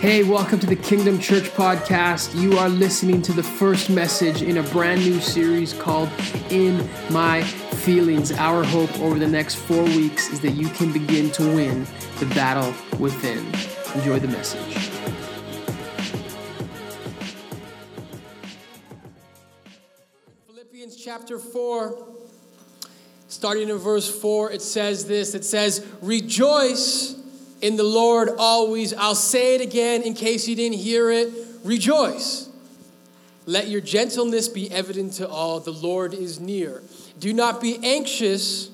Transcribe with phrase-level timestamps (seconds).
[0.00, 2.38] Hey, welcome to the Kingdom Church podcast.
[2.38, 6.10] You are listening to the first message in a brand new series called
[6.50, 8.30] In My Feelings.
[8.30, 11.86] Our hope over the next four weeks is that you can begin to win
[12.18, 13.38] the battle within.
[13.94, 14.90] Enjoy the message.
[20.46, 22.06] Philippians chapter 4,
[23.28, 27.15] starting in verse 4, it says this it says, Rejoice
[27.66, 28.94] in the Lord always.
[28.94, 31.32] I'll say it again in case you didn't hear it.
[31.64, 32.48] Rejoice.
[33.44, 35.58] Let your gentleness be evident to all.
[35.58, 36.80] The Lord is near.
[37.18, 38.70] Do not be anxious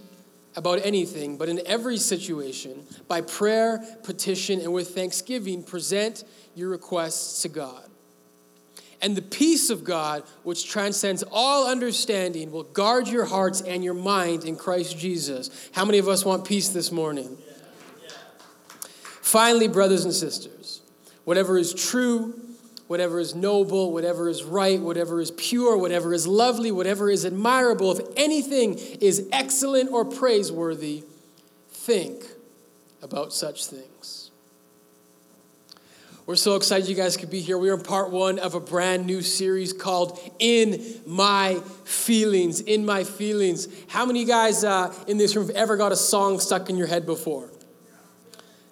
[0.57, 7.41] about anything, but in every situation, by prayer, petition, and with thanksgiving, present your requests
[7.43, 7.89] to God.
[9.01, 13.95] And the peace of God, which transcends all understanding, will guard your hearts and your
[13.95, 15.71] mind in Christ Jesus.
[15.73, 17.39] How many of us want peace this morning?
[19.33, 20.83] Finally, brothers and sisters,
[21.25, 22.39] whatever is true,
[22.87, 27.99] whatever is noble, whatever is right, whatever is pure, whatever is lovely, whatever is admirable,
[27.99, 31.03] if anything is excellent or praiseworthy,
[31.71, 32.23] think
[33.01, 34.31] about such things.
[36.27, 37.57] We're so excited you guys could be here.
[37.57, 42.61] We're in part one of a brand new series called In My Feelings.
[42.61, 43.67] In My Feelings.
[43.89, 46.69] How many of you guys uh, in this room have ever got a song stuck
[46.69, 47.49] in your head before?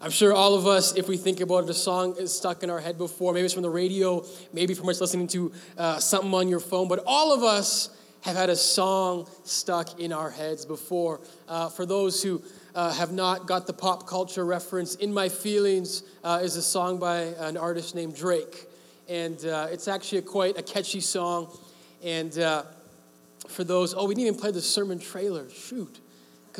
[0.03, 2.71] I'm sure all of us, if we think about it, a song is stuck in
[2.71, 3.35] our head before.
[3.35, 6.89] Maybe it's from the radio, maybe from us listening to uh, something on your phone,
[6.89, 7.91] but all of us
[8.23, 11.21] have had a song stuck in our heads before.
[11.47, 12.43] Uh, for those who
[12.75, 16.99] uh, have not got the pop culture reference, In My Feelings uh, is a song
[16.99, 18.69] by an artist named Drake.
[19.07, 21.55] And uh, it's actually a quite a catchy song.
[22.03, 22.63] And uh,
[23.49, 25.51] for those, oh, we didn't even play the sermon trailer.
[25.51, 26.01] Shoot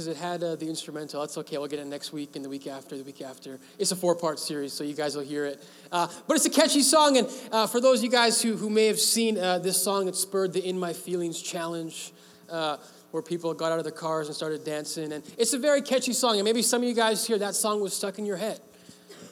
[0.01, 1.21] because it had uh, the instrumental.
[1.21, 1.59] That's okay.
[1.59, 3.59] We'll get it next week and the week after, the week after.
[3.79, 5.63] It's a four part series, so you guys will hear it.
[5.93, 7.19] Uh, but it's a catchy song.
[7.19, 10.09] And uh, for those of you guys who, who may have seen uh, this song,
[10.09, 12.13] it spurred the In My Feelings challenge.
[12.49, 12.79] Uh,
[13.11, 15.13] where people got out of their cars and started dancing.
[15.13, 16.37] And it's a very catchy song.
[16.37, 18.61] And maybe some of you guys here, that song was stuck in your head.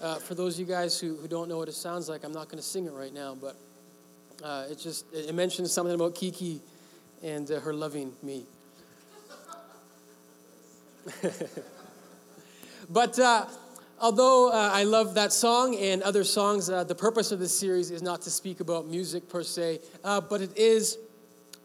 [0.02, 2.32] Uh, for those of you guys who, who don't know what it sounds like, I'm
[2.32, 3.56] not going to sing it right now, but
[4.68, 6.60] it just it mentions something about Kiki
[7.22, 8.44] and her loving me.
[12.90, 13.46] but uh,
[14.00, 17.90] although uh, I love that song and other songs, uh, the purpose of this series
[17.90, 20.98] is not to speak about music per se, uh, but it is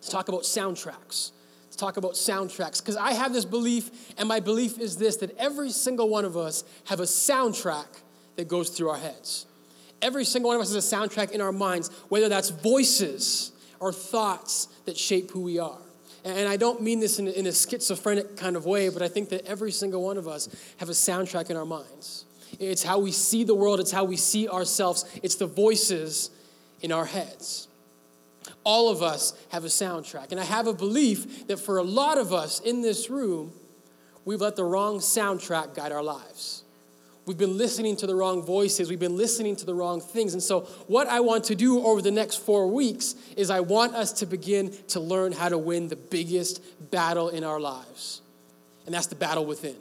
[0.02, 1.32] to talk about soundtracks.
[1.72, 2.80] To talk about soundtracks.
[2.80, 6.38] Because I have this belief, and my belief is this that every single one of
[6.38, 7.88] us have a soundtrack
[8.36, 9.46] that goes through our heads.
[10.02, 13.94] Every single one of us has a soundtrack in our minds, whether that's voices or
[13.94, 15.78] thoughts that shape who we are.
[16.26, 19.30] And I don't mean this in, in a schizophrenic kind of way, but I think
[19.30, 20.48] that every single one of us
[20.78, 22.26] have a soundtrack in our minds.
[22.60, 26.30] It's how we see the world, it's how we see ourselves, it's the voices
[26.82, 27.68] in our heads.
[28.64, 30.32] All of us have a soundtrack.
[30.32, 33.52] And I have a belief that for a lot of us in this room,
[34.24, 36.63] we've let the wrong soundtrack guide our lives.
[37.26, 38.90] We've been listening to the wrong voices.
[38.90, 40.34] We've been listening to the wrong things.
[40.34, 43.96] And so, what I want to do over the next four weeks is I want
[43.96, 46.62] us to begin to learn how to win the biggest
[46.92, 48.22] battle in our lives.
[48.86, 49.76] And that's the battle within.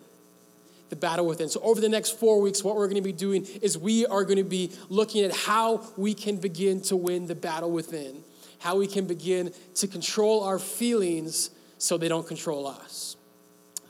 [0.90, 1.48] The battle within.
[1.48, 4.22] So, over the next four weeks, what we're going to be doing is we are
[4.22, 8.22] going to be looking at how we can begin to win the battle within,
[8.60, 13.16] how we can begin to control our feelings so they don't control us.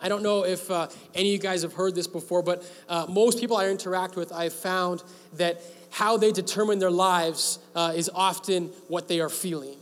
[0.02, 3.06] I don't know if uh, any of you guys have heard this before, but uh,
[3.08, 5.02] most people I interact with, I've found
[5.34, 9.76] that how they determine their lives uh, is often what they are feeling.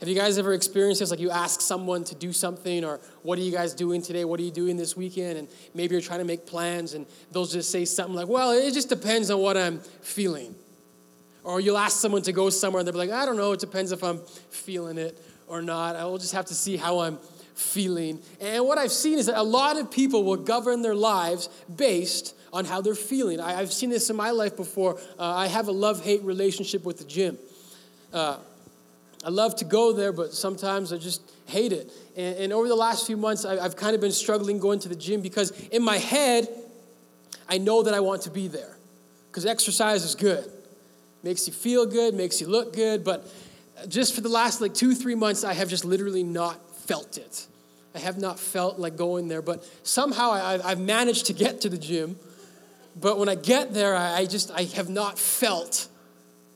[0.00, 1.10] Have you guys ever experienced this?
[1.10, 4.24] Like you ask someone to do something, or what are you guys doing today?
[4.24, 5.38] What are you doing this weekend?
[5.38, 8.72] And maybe you're trying to make plans, and they'll just say something like, well, it
[8.72, 10.54] just depends on what I'm feeling.
[11.42, 13.60] Or you'll ask someone to go somewhere, and they'll be like, I don't know, it
[13.60, 14.20] depends if I'm
[14.50, 15.96] feeling it or not.
[15.96, 17.18] I will just have to see how I'm
[17.54, 18.20] feeling.
[18.40, 22.34] And what I've seen is that a lot of people will govern their lives based
[22.52, 23.40] on how they're feeling.
[23.40, 24.98] I, have seen this in my life before.
[25.18, 27.38] Uh, I have a love hate relationship with the gym.
[28.12, 28.38] Uh,
[29.24, 31.90] I love to go there, but sometimes I just hate it.
[32.16, 34.88] And, and over the last few months, I, I've kind of been struggling going to
[34.88, 36.48] the gym because in my head,
[37.48, 38.76] I know that I want to be there
[39.30, 40.50] because exercise is good.
[41.22, 43.26] Makes you feel good, makes you look good, but
[43.88, 47.46] just for the last like two, three months, I have just literally not felt it.
[47.94, 51.68] I have not felt like going there, but somehow I, have managed to get to
[51.68, 52.18] the gym.
[53.00, 55.88] But when I get there, I just I have not felt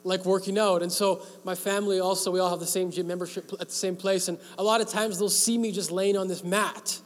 [0.05, 0.83] like working out.
[0.83, 3.95] And so my family also, we all have the same gym membership at the same
[3.95, 4.29] place.
[4.29, 6.99] And a lot of times they'll see me just laying on this mat.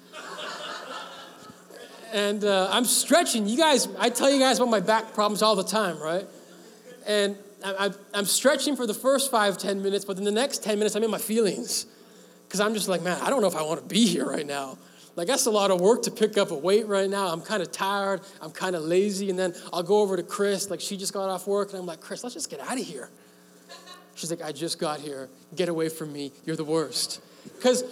[2.13, 3.49] and uh, I'm stretching.
[3.49, 6.27] You guys, I tell you guys about my back problems all the time, right?
[7.07, 10.79] And I, am stretching for the first five, ten minutes, but then the next 10
[10.79, 11.87] minutes, I'm in my feelings.
[12.53, 14.47] Because I'm just like, man, I don't know if I want to be here right
[14.47, 14.77] now.
[15.17, 17.29] Like, that's a lot of work to pick up a weight right now.
[17.29, 18.21] I'm kind of tired.
[18.43, 19.31] I'm kind of lazy.
[19.31, 20.69] And then I'll go over to Chris.
[20.69, 21.71] Like, she just got off work.
[21.71, 23.09] And I'm like, Chris, let's just get out of here.
[24.17, 25.31] She's like, I just got here.
[25.57, 26.31] Get away from me.
[26.45, 27.23] You're the worst.
[27.57, 27.85] Because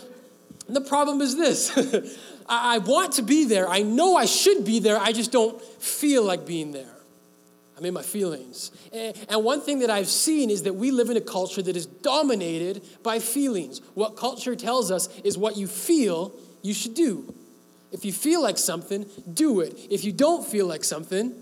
[0.68, 3.66] the problem is this I want to be there.
[3.66, 4.98] I know I should be there.
[4.98, 6.99] I just don't feel like being there.
[7.80, 8.72] I'm in my feelings.
[8.92, 11.86] And one thing that I've seen is that we live in a culture that is
[11.86, 13.80] dominated by feelings.
[13.94, 17.34] What culture tells us is what you feel, you should do.
[17.90, 19.78] If you feel like something, do it.
[19.90, 21.32] If you don't feel like something,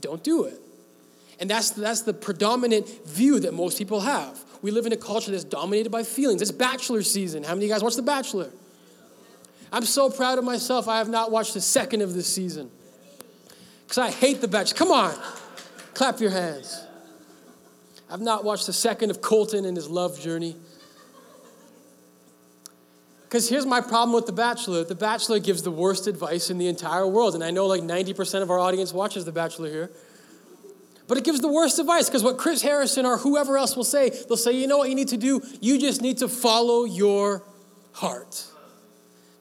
[0.00, 0.60] don't do it.
[1.40, 4.38] And that's, that's the predominant view that most people have.
[4.60, 6.42] We live in a culture that's dominated by feelings.
[6.42, 7.42] It's bachelor season.
[7.42, 8.50] How many of you guys watch The Bachelor?
[9.72, 10.88] I'm so proud of myself.
[10.88, 12.70] I have not watched a second of this season
[13.84, 14.76] because I hate The Bachelor.
[14.76, 15.18] Come on.
[15.94, 16.86] Clap your hands.
[18.10, 20.56] I've not watched a second of Colton and his love journey.
[23.22, 26.68] Because here's my problem with The Bachelor The Bachelor gives the worst advice in the
[26.68, 27.34] entire world.
[27.34, 29.90] And I know like 90% of our audience watches The Bachelor here.
[31.06, 34.10] But it gives the worst advice because what Chris Harrison or whoever else will say,
[34.10, 35.42] they'll say, you know what you need to do?
[35.60, 37.42] You just need to follow your
[37.92, 38.46] heart.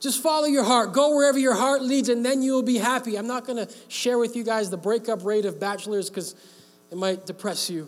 [0.03, 0.91] Just follow your heart.
[0.91, 3.17] Go wherever your heart leads, and then you'll be happy.
[3.17, 6.35] I'm not going to share with you guys the breakup rate of bachelors because
[6.91, 7.87] it might depress you.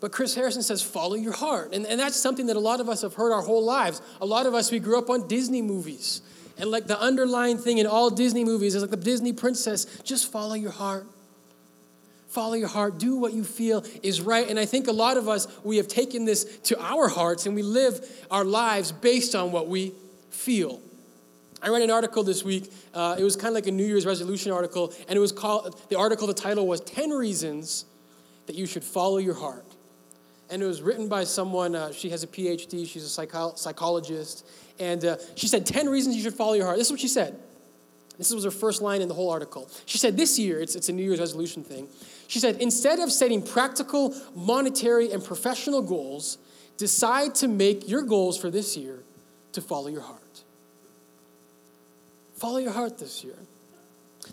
[0.00, 1.74] But Chris Harrison says, follow your heart.
[1.74, 4.00] And, and that's something that a lot of us have heard our whole lives.
[4.22, 6.22] A lot of us, we grew up on Disney movies.
[6.56, 10.32] And like the underlying thing in all Disney movies is like the Disney princess, just
[10.32, 11.06] follow your heart.
[12.28, 12.98] Follow your heart.
[12.98, 14.48] Do what you feel is right.
[14.48, 17.54] And I think a lot of us, we have taken this to our hearts and
[17.54, 19.92] we live our lives based on what we
[20.42, 20.80] feel.
[21.62, 22.72] I read an article this week.
[22.92, 25.80] Uh, it was kind of like a New Year's resolution article, and it was called
[25.88, 26.26] the article.
[26.26, 27.84] The title was "10 Reasons
[28.46, 29.64] That You Should Follow Your Heart,"
[30.50, 31.76] and it was written by someone.
[31.76, 32.86] Uh, she has a PhD.
[32.86, 34.44] She's a psycho- psychologist,
[34.78, 36.78] and uh, she said 10 reasons you should follow your heart.
[36.78, 37.38] This is what she said.
[38.18, 39.70] This was her first line in the whole article.
[39.86, 41.88] She said, This year, it's, it's a New Year's resolution thing.
[42.28, 46.38] She said, instead of setting practical, monetary, and professional goals,
[46.76, 49.02] decide to make your goals for this year
[49.52, 50.21] to follow your heart.
[52.42, 53.36] Follow your heart this year.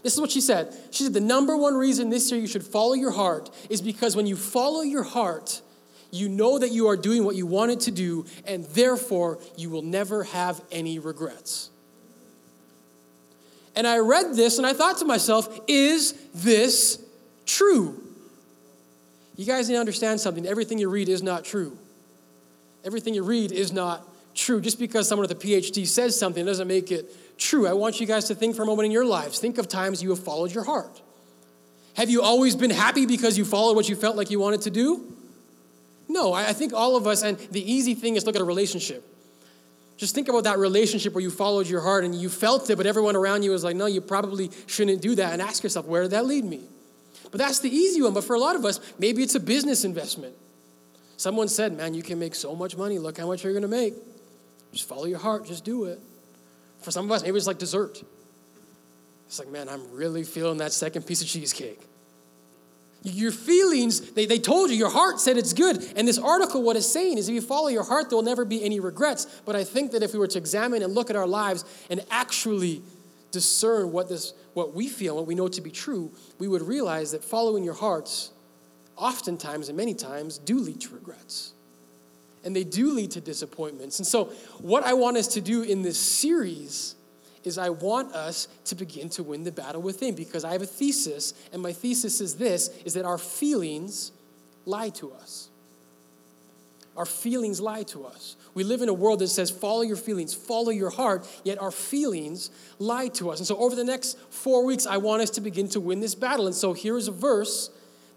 [0.02, 0.74] This is what she said.
[0.90, 4.16] She said, The number one reason this year you should follow your heart is because
[4.16, 5.62] when you follow your heart,
[6.10, 9.84] you know that you are doing what you wanted to do, and therefore you will
[9.84, 11.70] never have any regrets.
[13.76, 17.00] And I read this and I thought to myself, is this
[17.46, 18.02] true?
[19.36, 20.48] You guys need to understand something.
[20.48, 21.78] Everything you read is not true.
[22.84, 24.04] Everything you read is not
[24.34, 24.62] true.
[24.62, 27.68] Just because someone with a PhD says something doesn't make it true.
[27.68, 29.40] I want you guys to think for a moment in your lives.
[29.40, 31.02] Think of times you have followed your heart.
[31.96, 34.70] Have you always been happy because you followed what you felt like you wanted to
[34.70, 35.16] do?
[36.08, 39.04] No, I think all of us, and the easy thing is look at a relationship.
[39.98, 42.86] Just think about that relationship where you followed your heart and you felt it, but
[42.86, 45.34] everyone around you was like, no, you probably shouldn't do that.
[45.34, 46.62] And ask yourself, where did that lead me?
[47.32, 48.14] But that's the easy one.
[48.14, 50.34] But for a lot of us, maybe it's a business investment.
[51.18, 52.98] Someone said, man, you can make so much money.
[52.98, 53.94] Look how much you're going to make.
[54.72, 56.00] Just follow your heart, just do it.
[56.82, 58.02] For some of us, maybe it's like dessert.
[59.28, 61.80] It's like, man, I'm really feeling that second piece of cheesecake.
[63.04, 65.86] Your feelings, they, they told you, your heart said it's good.
[65.96, 68.44] And this article, what it's saying is if you follow your heart, there will never
[68.44, 69.26] be any regrets.
[69.46, 72.04] But I think that if we were to examine and look at our lives and
[72.12, 72.82] actually
[73.32, 77.12] discern what, this, what we feel, what we know to be true, we would realize
[77.12, 78.32] that following your hearts,
[78.98, 81.54] oftentimes and many times, do lead to regrets
[82.44, 84.00] and they do lead to disappointments.
[84.00, 84.26] And so,
[84.60, 86.96] what I want us to do in this series
[87.44, 90.66] is I want us to begin to win the battle within because I have a
[90.66, 94.12] thesis, and my thesis is this is that our feelings
[94.66, 95.50] lie to us.
[96.98, 98.36] Our feelings lie to us.
[98.54, 101.72] We live in a world that says, follow your feelings, follow your heart, yet our
[101.72, 103.40] feelings lie to us.
[103.40, 106.16] And so, over the next four weeks, I want us to begin to win this
[106.16, 106.46] battle.
[106.46, 107.70] And so, here is a verse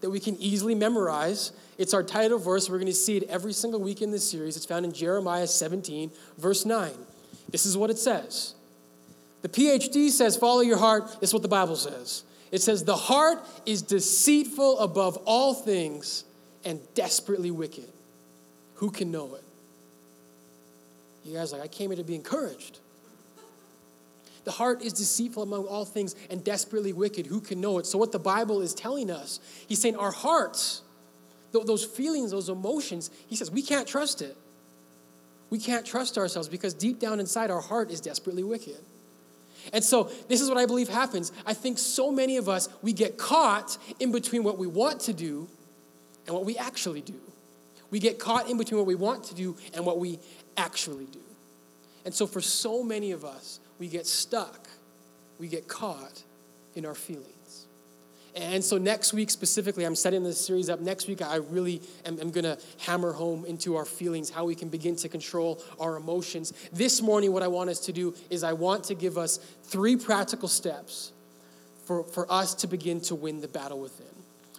[0.02, 2.68] that we can easily memorize it's our title verse.
[2.68, 4.56] We're going to see it every single week in this series.
[4.56, 6.92] It's found in Jeremiah 17, verse 9.
[7.50, 8.54] This is what it says.
[9.42, 11.20] The PhD says, Follow your heart.
[11.20, 12.24] This is what the Bible says.
[12.52, 16.24] It says, The heart is deceitful above all things
[16.64, 17.88] and desperately wicked.
[18.74, 19.42] Who can know it?
[21.24, 22.78] You guys like, I came here to be encouraged.
[24.44, 27.26] The heart is deceitful among all things and desperately wicked.
[27.26, 27.86] Who can know it?
[27.86, 30.82] So, what the Bible is telling us, he's saying our hearts
[31.52, 34.36] those feelings, those emotions, he says, we can't trust it.
[35.50, 38.78] We can't trust ourselves because deep down inside our heart is desperately wicked.
[39.72, 41.30] And so, this is what I believe happens.
[41.46, 45.12] I think so many of us, we get caught in between what we want to
[45.12, 45.46] do
[46.26, 47.20] and what we actually do.
[47.90, 50.18] We get caught in between what we want to do and what we
[50.56, 51.20] actually do.
[52.04, 54.68] And so, for so many of us, we get stuck,
[55.40, 56.22] we get caught
[56.76, 57.66] in our feelings.
[58.36, 60.78] And so, next week specifically, I'm setting this series up.
[60.78, 64.54] Next week, I really am, am going to hammer home into our feelings, how we
[64.54, 66.52] can begin to control our emotions.
[66.72, 69.96] This morning, what I want us to do is I want to give us three
[69.96, 71.10] practical steps
[71.84, 74.06] for, for us to begin to win the battle within.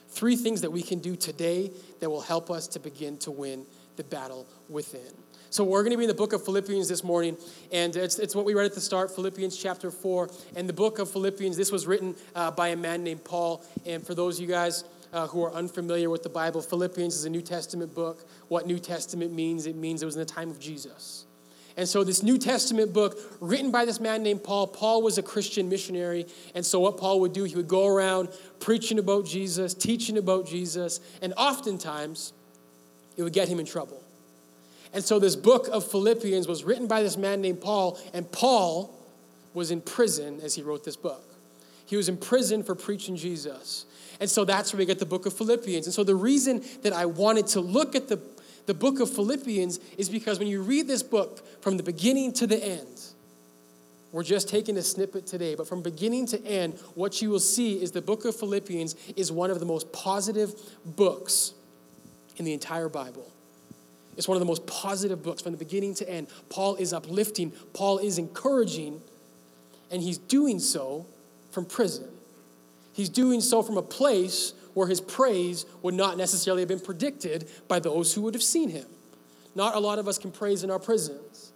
[0.10, 3.65] Three things that we can do today that will help us to begin to win
[3.96, 5.23] the battle within.
[5.53, 7.38] So we're going to be in the book of Philippians this morning,
[7.72, 10.27] and it's, it's what we read at the start, Philippians chapter 4.
[10.55, 13.63] And the book of Philippians, this was written uh, by a man named Paul.
[13.86, 14.83] And for those of you guys
[15.13, 18.27] uh, who are unfamiliar with the Bible, Philippians is a New Testament book.
[18.48, 21.27] What New Testament means, it means it was in the time of Jesus.
[21.77, 25.24] And so, this New Testament book, written by this man named Paul, Paul was a
[25.24, 26.25] Christian missionary.
[26.55, 28.29] And so, what Paul would do, he would go around
[28.60, 32.33] preaching about Jesus, teaching about Jesus, and oftentimes
[33.17, 34.01] it would get him in trouble.
[34.93, 38.95] And so this book of Philippians was written by this man named Paul, and Paul
[39.53, 41.23] was in prison as he wrote this book.
[41.85, 43.85] He was in prison for preaching Jesus.
[44.19, 45.85] And so that's where we get the book of Philippians.
[45.88, 48.19] And so the reason that I wanted to look at the,
[48.67, 52.47] the book of Philippians is because when you read this book from the beginning to
[52.47, 53.01] the end,
[54.12, 57.81] we're just taking a snippet today, but from beginning to end, what you will see
[57.81, 60.53] is the book of Philippians is one of the most positive
[60.85, 61.53] books
[62.38, 63.27] in the entire Bible.
[64.17, 66.27] It's one of the most positive books from the beginning to end.
[66.50, 69.01] Paul is uplifting, Paul is encouraging,
[69.91, 71.05] and he's doing so
[71.51, 72.08] from prison.
[72.93, 77.50] He's doing so from a place where his praise would not necessarily have been predicted
[77.67, 78.86] by those who would have seen him.
[79.55, 81.51] Not a lot of us can praise in our prisons.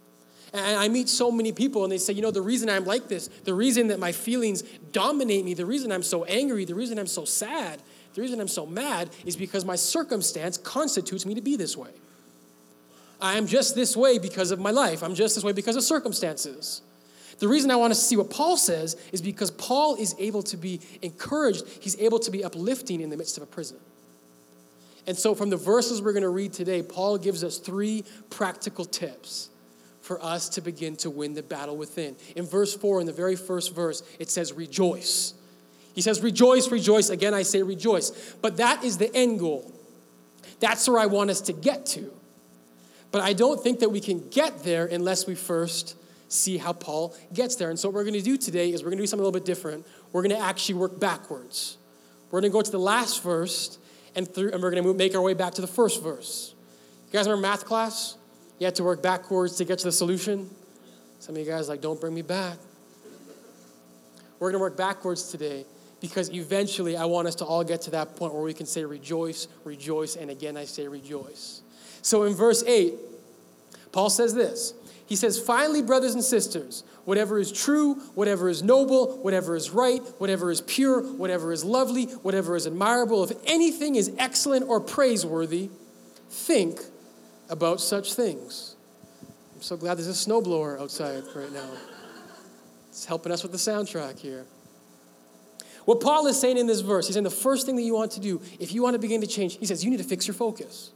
[0.52, 3.08] And I meet so many people and they say, you know, the reason I'm like
[3.08, 4.62] this, the reason that my feelings
[4.92, 7.82] dominate me, the reason I'm so angry, the reason I'm so sad,
[8.14, 11.90] the reason I'm so mad is because my circumstance constitutes me to be this way.
[13.20, 15.02] I'm just this way because of my life.
[15.02, 16.82] I'm just this way because of circumstances.
[17.38, 20.56] The reason I want to see what Paul says is because Paul is able to
[20.56, 23.78] be encouraged, he's able to be uplifting in the midst of a prison.
[25.06, 28.84] And so, from the verses we're going to read today, Paul gives us three practical
[28.84, 29.48] tips
[30.02, 32.16] for us to begin to win the battle within.
[32.36, 35.32] In verse 4, in the very first verse, it says, Rejoice.
[35.94, 37.08] He says, Rejoice, rejoice.
[37.08, 38.34] Again, I say rejoice.
[38.42, 39.72] But that is the end goal.
[40.60, 42.12] That's where I want us to get to.
[43.10, 45.96] But I don't think that we can get there unless we first
[46.28, 47.70] see how Paul gets there.
[47.70, 49.26] And so, what we're going to do today is we're going to do something a
[49.26, 49.86] little bit different.
[50.12, 51.78] We're going to actually work backwards.
[52.30, 53.78] We're going to go to the last verse,
[54.14, 56.54] and, through, and we're going to make our way back to the first verse.
[57.06, 58.16] You guys remember math class?
[58.58, 60.50] You had to work backwards to get to the solution.
[61.20, 62.58] Some of you guys like, don't bring me back.
[64.38, 65.64] We're going to work backwards today
[66.00, 68.84] because eventually I want us to all get to that point where we can say
[68.84, 71.62] rejoice, rejoice, and again I say rejoice.
[72.02, 72.94] So in verse 8,
[73.92, 74.74] Paul says this.
[75.06, 80.02] He says, Finally, brothers and sisters, whatever is true, whatever is noble, whatever is right,
[80.18, 85.70] whatever is pure, whatever is lovely, whatever is admirable, if anything is excellent or praiseworthy,
[86.28, 86.80] think
[87.48, 88.76] about such things.
[89.54, 91.70] I'm so glad there's a snowblower outside right now.
[92.90, 94.44] It's helping us with the soundtrack here.
[95.84, 98.12] What Paul is saying in this verse, he's saying the first thing that you want
[98.12, 100.26] to do, if you want to begin to change, he says, you need to fix
[100.26, 100.90] your focus.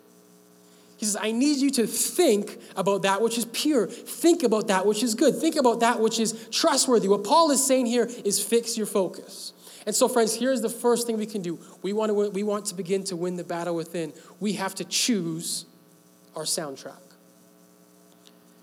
[1.03, 3.89] He says, I need you to think about that which is pure.
[3.89, 5.35] Think about that which is good.
[5.35, 7.09] Think about that which is trustworthy.
[7.09, 9.53] What Paul is saying here is fix your focus.
[9.85, 11.59] And so, friends, here's the first thing we can do.
[11.83, 14.13] We want to, we want to begin to win the battle within.
[14.39, 15.65] We have to choose
[16.37, 17.03] our soundtrack.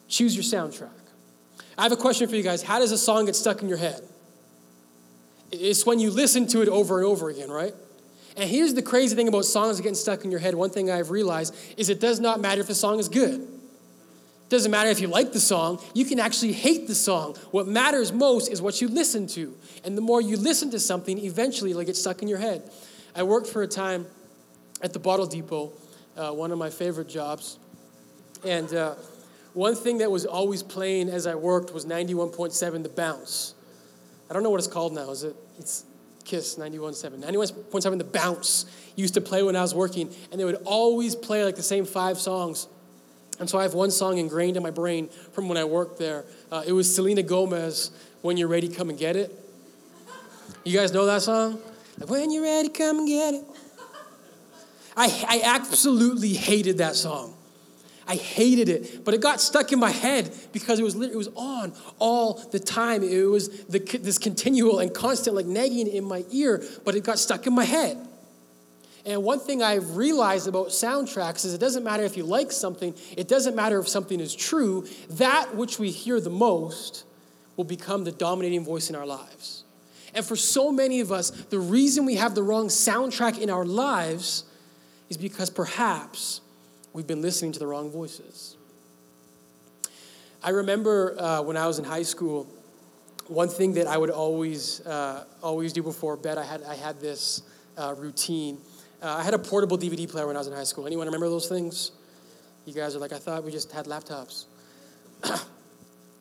[0.07, 0.87] Choose your soundtrack.
[1.77, 2.63] I have a question for you guys.
[2.63, 4.01] How does a song get stuck in your head?
[5.51, 7.73] It's when you listen to it over and over again, right?
[8.39, 10.55] And here's the crazy thing about songs getting stuck in your head.
[10.55, 13.41] One thing I've realized is it does not matter if the song is good.
[13.41, 17.35] It doesn't matter if you like the song, you can actually hate the song.
[17.51, 19.53] What matters most is what you listen to.
[19.83, 22.71] And the more you listen to something, eventually it'll get stuck in your head.
[23.13, 24.07] I worked for a time
[24.81, 25.73] at the Bottle Depot,
[26.15, 27.59] uh, one of my favorite jobs.
[28.45, 28.95] And uh,
[29.53, 33.53] one thing that was always playing as I worked was 91.7 The Bounce.
[34.29, 35.09] I don't know what it's called now.
[35.11, 35.35] Is it?
[35.57, 35.83] It's
[36.25, 37.23] Kiss 91.7.
[37.23, 41.43] 91.7 The Bounce used to play when I was working, and they would always play
[41.43, 42.67] like the same five songs.
[43.39, 46.25] And so I have one song ingrained in my brain from when I worked there.
[46.51, 49.33] Uh, it was Selena Gomez, When You're Ready, Come and Get It.
[50.63, 51.59] You guys know that song?
[51.99, 53.43] Like, when you're ready, come and get it.
[54.95, 57.35] I, I absolutely hated that song.
[58.09, 61.29] I hated it, but it got stuck in my head because it was it was
[61.35, 63.03] on all the time.
[63.03, 67.19] It was the, this continual and constant like nagging in my ear, but it got
[67.19, 67.97] stuck in my head.
[69.05, 72.95] And one thing I've realized about soundtracks is it doesn't matter if you like something,
[73.15, 77.05] it doesn't matter if something is true, that which we hear the most
[77.57, 79.65] will become the dominating voice in our lives.
[80.15, 83.65] And for so many of us, the reason we have the wrong soundtrack in our
[83.65, 84.45] lives
[85.09, 86.41] is because perhaps
[86.93, 88.55] we've been listening to the wrong voices.
[90.41, 92.47] I remember uh, when I was in high school,
[93.27, 96.99] one thing that I would always, uh, always do before bed, I had, I had
[96.99, 97.43] this
[97.77, 98.57] uh, routine.
[99.01, 100.87] Uh, I had a portable DVD player when I was in high school.
[100.87, 101.91] Anyone remember those things?
[102.65, 104.45] You guys are like, I thought we just had laptops.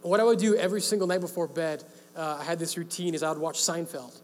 [0.02, 1.84] what I would do every single night before bed,
[2.16, 4.18] uh, I had this routine, is I would watch Seinfeld.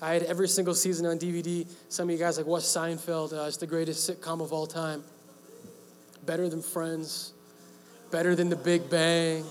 [0.00, 1.66] I had every single season on DVD.
[1.88, 3.32] Some of you guys like, what's Seinfeld?
[3.32, 5.02] Uh, it's the greatest sitcom of all time.
[6.28, 7.32] Better than Friends
[8.10, 9.44] better than The Big Bang,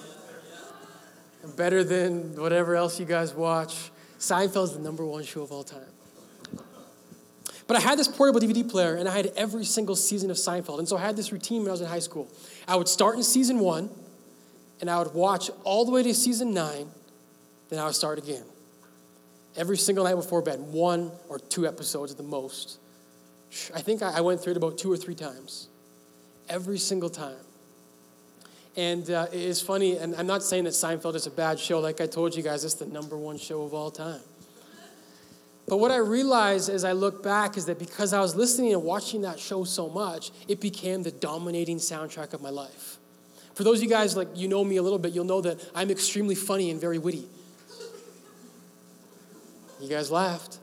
[1.56, 3.92] better than whatever else you guys watch.
[4.20, 5.82] Seinfeld's the number one show of all time.
[7.68, 10.80] But I had this portable DVD player and I had every single season of Seinfeld.
[10.80, 12.28] And so I had this routine when I was in high school.
[12.68, 13.90] I would start in season one
[14.80, 16.90] and I would watch all the way to season nine,
[17.70, 18.44] then I would start again.
[19.56, 22.80] Every single night before bed, one or two episodes at the most.
[23.76, 25.68] I think I went through it about two or three times.
[26.50, 27.36] Every single time.
[28.76, 31.80] And uh, it's funny, and I'm not saying that Seinfeld is a bad show.
[31.80, 34.22] Like I told you guys, it's the number one show of all time.
[35.68, 38.84] But what I realized as I look back is that because I was listening and
[38.84, 42.98] watching that show so much, it became the dominating soundtrack of my life.
[43.54, 45.60] For those of you guys, like you know me a little bit, you'll know that
[45.74, 47.28] I'm extremely funny and very witty.
[49.82, 50.60] You guys laughed.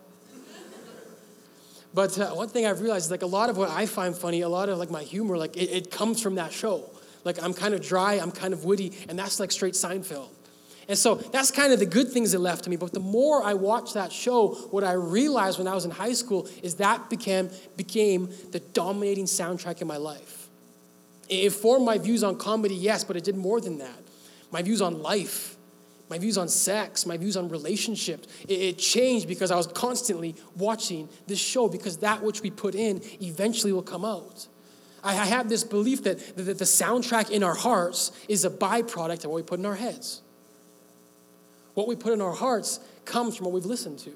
[1.95, 4.41] But uh, one thing I've realized is like a lot of what I find funny,
[4.41, 6.91] a lot of like my humor, like it, it comes from that show.
[7.23, 10.29] Like I'm kind of dry, I'm kind of witty, and that's like straight Seinfeld.
[10.89, 12.77] And so that's kind of the good things that left to me.
[12.77, 16.13] But the more I watched that show, what I realized when I was in high
[16.13, 20.49] school is that became, became the dominating soundtrack in my life.
[21.28, 23.99] It formed my views on comedy, yes, but it did more than that.
[24.50, 25.53] My views on life,
[26.10, 28.28] my views on sex, my views on relationships.
[28.49, 33.00] It, changed because I was constantly watching this show because that which we put in
[33.23, 34.47] eventually will come out.
[35.02, 39.30] I have this belief that, that the soundtrack in our hearts is a byproduct of
[39.30, 40.23] what we put in our heads.
[41.75, 44.12] What we put in our hearts comes from what we've listened to.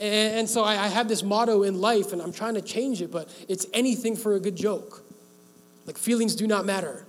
[0.00, 3.00] And, and so I, I have this motto in life, and I'm trying to change
[3.00, 5.04] it, but it's anything for a good joke.
[5.86, 7.06] Like, feelings do not matter.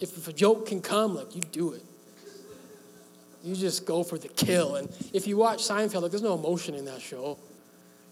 [0.00, 1.82] If, if a joke can come, like, you do it.
[3.42, 4.76] You just go for the kill.
[4.76, 7.38] And if you watch Seinfeld, like, there's no emotion in that show.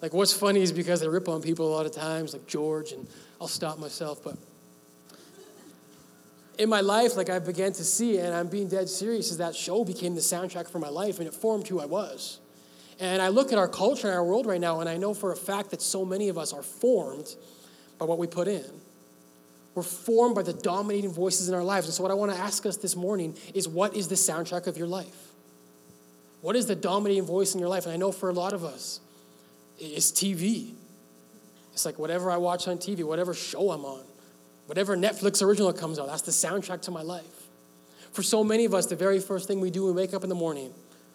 [0.02, 2.92] Like, what's funny is because they rip on people a lot of times, like George,
[2.92, 3.06] and
[3.40, 4.24] I'll stop myself.
[4.24, 4.36] But
[6.58, 9.54] in my life, like I began to see, and I'm being dead serious, is that
[9.54, 12.38] show became the soundtrack for my life, and it formed who I was.
[12.98, 15.32] And I look at our culture and our world right now, and I know for
[15.32, 17.34] a fact that so many of us are formed
[17.98, 18.64] by what we put in.
[19.74, 21.86] We're formed by the dominating voices in our lives.
[21.86, 24.66] And so, what I want to ask us this morning is what is the soundtrack
[24.66, 25.30] of your life?
[26.40, 27.84] What is the dominating voice in your life?
[27.84, 29.00] And I know for a lot of us,
[29.78, 30.72] it's TV.
[31.72, 34.02] It's like whatever I watch on TV, whatever show I'm on,
[34.66, 37.24] whatever Netflix original comes out, that's the soundtrack to my life.
[38.12, 40.24] For so many of us, the very first thing we do when we wake up
[40.24, 40.74] in the morning,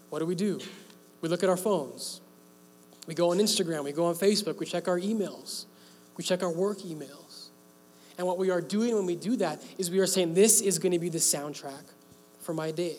[0.09, 0.61] what do we do?
[1.21, 2.21] We look at our phones.
[3.07, 5.65] We go on Instagram, we go on Facebook, we check our emails,
[6.17, 7.24] we check our work emails.
[8.17, 10.79] And what we are doing when we do that is we are saying, This is
[10.79, 11.83] going to be the soundtrack
[12.39, 12.97] for my day.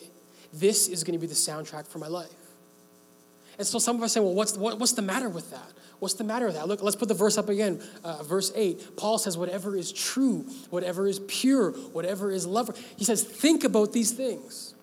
[0.53, 2.29] This is going to be the soundtrack for my life.
[3.57, 5.71] And so some of us say, well, what's, what, what's the matter with that?
[5.99, 6.67] What's the matter with that?
[6.67, 7.81] Look, let's put the verse up again.
[8.03, 8.95] Uh, verse 8.
[8.97, 12.79] Paul says, whatever is true, whatever is pure, whatever is lovely.
[12.97, 14.75] He says, think about these things.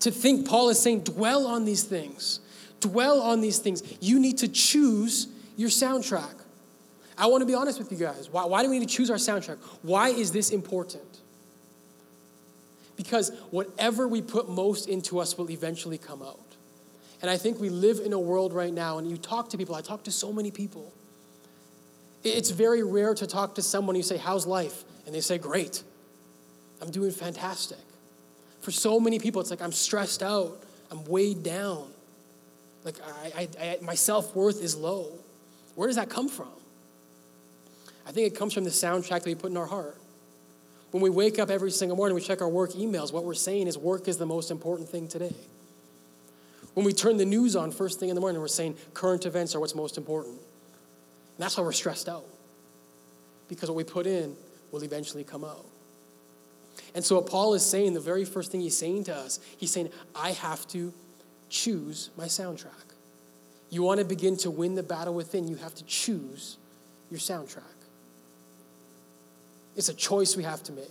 [0.00, 2.40] To think, Paul is saying, dwell on these things.
[2.80, 3.82] Dwell on these things.
[4.00, 6.34] You need to choose your soundtrack.
[7.18, 8.28] I want to be honest with you guys.
[8.30, 9.58] Why, why do we need to choose our soundtrack?
[9.82, 11.20] Why is this important?
[12.96, 16.40] Because whatever we put most into us will eventually come out.
[17.22, 19.74] And I think we live in a world right now, and you talk to people,
[19.74, 20.92] I talk to so many people.
[22.22, 24.84] It's very rare to talk to someone, you say, How's life?
[25.06, 25.82] And they say, Great.
[26.82, 27.78] I'm doing fantastic.
[28.60, 31.88] For so many people, it's like, I'm stressed out, I'm weighed down.
[32.84, 35.12] Like, I, I, I my self worth is low.
[35.74, 36.48] Where does that come from?
[38.06, 39.98] I think it comes from the soundtrack that we put in our heart.
[40.92, 43.12] When we wake up every single morning, we check our work emails.
[43.12, 45.34] What we're saying is work is the most important thing today.
[46.74, 49.54] When we turn the news on first thing in the morning, we're saying current events
[49.54, 50.34] are what's most important.
[50.34, 52.24] And that's why we're stressed out.
[53.48, 54.36] Because what we put in
[54.70, 55.64] will eventually come out.
[56.94, 59.70] And so, what Paul is saying, the very first thing he's saying to us, he's
[59.70, 60.92] saying, I have to
[61.48, 62.94] choose my soundtrack.
[63.70, 66.56] You want to begin to win the battle within, you have to choose
[67.10, 67.75] your soundtrack.
[69.76, 70.90] It's a choice we have to make.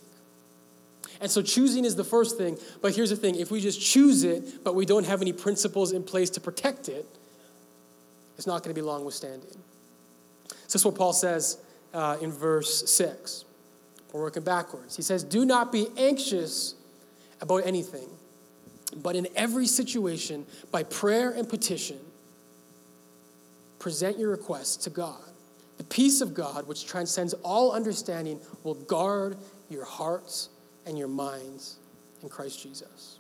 [1.22, 4.24] And so choosing is the first thing, but here's the thing if we just choose
[4.24, 7.06] it, but we don't have any principles in place to protect it,
[8.38, 9.58] it's not going to be long withstanding.
[10.50, 11.58] So this is what Paul says
[11.94, 13.46] uh, in verse 6.
[14.12, 14.96] We're working backwards.
[14.96, 16.76] He says, Do not be anxious
[17.42, 18.08] about anything,
[18.96, 22.00] but in every situation, by prayer and petition,
[23.80, 25.20] present your requests to God.
[25.78, 29.38] The peace of God, which transcends all understanding, will guard
[29.70, 30.50] your hearts
[30.86, 31.78] and your minds
[32.22, 33.20] in Christ Jesus.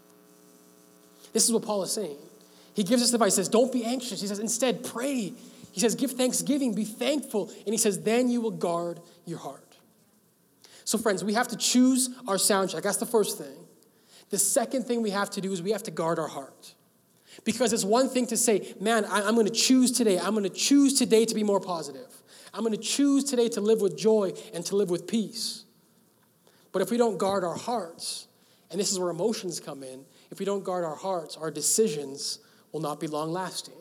[1.33, 2.17] This is what Paul is saying.
[2.73, 3.35] He gives us the advice.
[3.35, 4.21] He says, Don't be anxious.
[4.21, 5.33] He says, Instead, pray.
[5.71, 7.49] He says, Give thanksgiving, be thankful.
[7.65, 9.61] And he says, Then you will guard your heart.
[10.85, 12.83] So, friends, we have to choose our soundtrack.
[12.83, 13.55] That's the first thing.
[14.29, 16.73] The second thing we have to do is we have to guard our heart.
[17.43, 20.17] Because it's one thing to say, man, I, am going to choose today.
[20.17, 22.07] I'm going to choose today to be more positive.
[22.55, 25.65] I'm going to choose today to live with joy and to live with peace.
[26.71, 28.27] But if we don't guard our hearts,
[28.71, 32.39] and this is where emotions come in, if we don't guard our hearts, our decisions
[32.71, 33.75] will not be long lasting.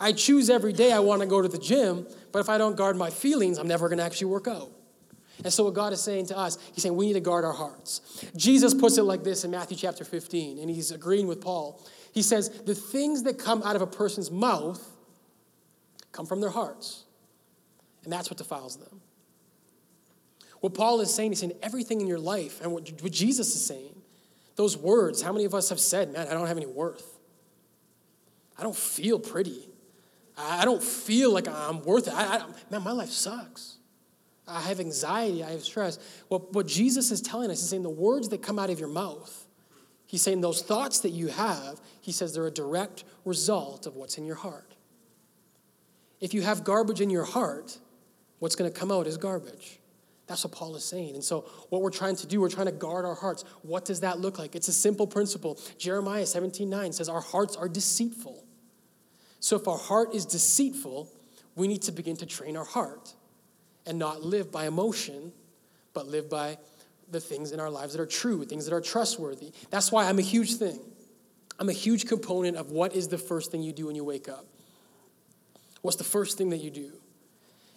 [0.00, 2.74] I choose every day I want to go to the gym, but if I don't
[2.74, 4.70] guard my feelings, I'm never going to actually work out.
[5.42, 7.52] And so, what God is saying to us, He's saying we need to guard our
[7.52, 8.00] hearts.
[8.36, 11.82] Jesus puts it like this in Matthew chapter 15, and he's agreeing with Paul.
[12.12, 14.80] He says, The things that come out of a person's mouth
[16.12, 17.04] come from their hearts,
[18.04, 19.00] and that's what defiles them.
[20.60, 23.66] What Paul is saying, he's saying everything in your life, and what, what Jesus is
[23.66, 24.00] saying,
[24.56, 27.18] those words, how many of us have said, Man, I don't have any worth?
[28.56, 29.68] I don't feel pretty.
[30.36, 32.14] I don't feel like I'm worth it.
[32.14, 33.76] I, I, man, my life sucks.
[34.46, 35.98] I have anxiety, I have stress.
[36.28, 38.88] What, what Jesus is telling us is saying the words that come out of your
[38.88, 39.46] mouth,
[40.06, 44.18] he's saying those thoughts that you have, he says they're a direct result of what's
[44.18, 44.74] in your heart.
[46.20, 47.78] If you have garbage in your heart,
[48.44, 49.78] what's going to come out is garbage.
[50.26, 51.14] That's what Paul is saying.
[51.14, 53.42] And so, what we're trying to do, we're trying to guard our hearts.
[53.62, 54.54] What does that look like?
[54.54, 55.58] It's a simple principle.
[55.78, 58.44] Jeremiah 17 9 says, Our hearts are deceitful.
[59.40, 61.10] So, if our heart is deceitful,
[61.56, 63.14] we need to begin to train our heart
[63.86, 65.32] and not live by emotion,
[65.94, 66.58] but live by
[67.10, 69.52] the things in our lives that are true, things that are trustworthy.
[69.70, 70.80] That's why I'm a huge thing.
[71.58, 74.28] I'm a huge component of what is the first thing you do when you wake
[74.28, 74.44] up.
[75.80, 76.92] What's the first thing that you do?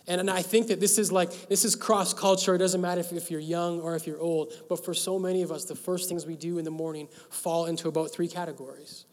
[0.08, 2.56] And, and I think that this is like, this is cross culture.
[2.56, 4.54] It doesn't matter if, if you're young or if you're old.
[4.70, 7.66] But for so many of us, the first things we do in the morning fall
[7.66, 9.06] into about three categories.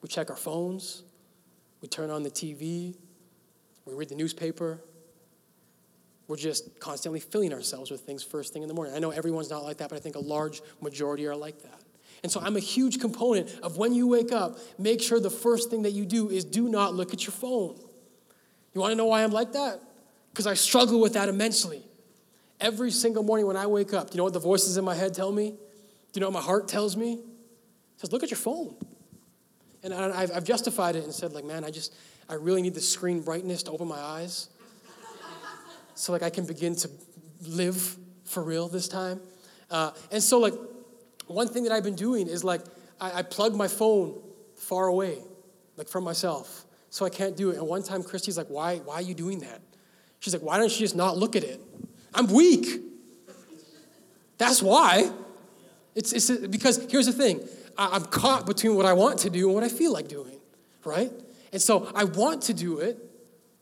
[0.00, 1.02] We check our phones,
[1.82, 2.94] we turn on the TV,
[3.84, 4.80] we read the newspaper,
[6.28, 8.94] we're just constantly filling ourselves with things first thing in the morning.
[8.94, 11.80] I know everyone's not like that, but I think a large majority are like that.
[12.22, 15.70] And so I'm a huge component of when you wake up, make sure the first
[15.70, 17.78] thing that you do is do not look at your phone.
[18.74, 19.80] You want to know why I'm like that?
[20.38, 21.82] Because I struggle with that immensely.
[22.60, 24.94] Every single morning when I wake up, do you know what the voices in my
[24.94, 25.50] head tell me?
[25.50, 25.56] Do
[26.14, 27.14] you know what my heart tells me?
[27.14, 27.20] It
[27.96, 28.76] says, look at your phone.
[29.82, 31.92] And I've justified it and said, like, man, I just,
[32.28, 34.48] I really need the screen brightness to open my eyes
[35.96, 36.90] so like I can begin to
[37.44, 39.20] live for real this time.
[39.72, 40.54] Uh, and so like
[41.26, 42.60] one thing that I've been doing is like
[43.00, 44.16] I, I plug my phone
[44.54, 45.18] far away,
[45.76, 47.56] like from myself, so I can't do it.
[47.56, 48.76] And one time Christy's like, "Why?
[48.76, 49.60] Why are you doing that?"
[50.20, 51.60] She's like, "Why don't you just not look at it?"
[52.14, 52.82] I'm weak.
[54.38, 55.10] That's why.
[55.94, 59.46] It's, it's because here's the thing I, I'm caught between what I want to do
[59.46, 60.38] and what I feel like doing,
[60.84, 61.10] right?
[61.52, 62.98] And so I want to do it,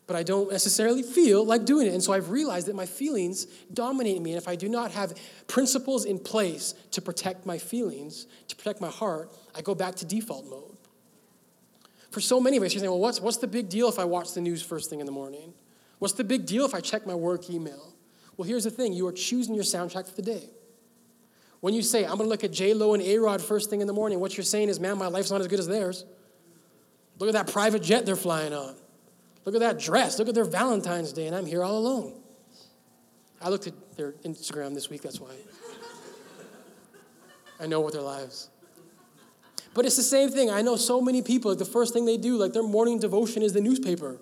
[0.06, 1.94] but I don't necessarily feel like doing it.
[1.94, 4.32] And so I've realized that my feelings dominate me.
[4.32, 5.14] And if I do not have
[5.46, 10.04] principles in place to protect my feelings, to protect my heart, I go back to
[10.04, 10.76] default mode.
[12.10, 14.04] For so many of us, you're saying, well, what's, what's the big deal if I
[14.04, 15.52] watch the news first thing in the morning?
[15.98, 17.94] What's the big deal if I check my work email?
[18.36, 20.50] Well, here's the thing you are choosing your soundtrack for the day.
[21.60, 23.80] When you say, I'm going to look at J Lo and A Rod first thing
[23.80, 26.04] in the morning, what you're saying is, man, my life's not as good as theirs.
[27.18, 28.74] Look at that private jet they're flying on.
[29.44, 30.18] Look at that dress.
[30.18, 32.20] Look at their Valentine's Day, and I'm here all alone.
[33.40, 35.30] I looked at their Instagram this week, that's why.
[37.60, 38.50] I know what their lives.
[39.72, 40.50] But it's the same thing.
[40.50, 43.52] I know so many people, the first thing they do, like their morning devotion is
[43.52, 44.18] the newspaper.